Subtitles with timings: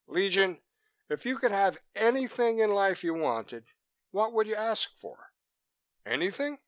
[0.07, 0.59] "Legion,
[1.09, 3.67] if you could have anything in life you wanted,
[4.09, 5.31] what would you ask for?"
[6.07, 6.57] "Anything?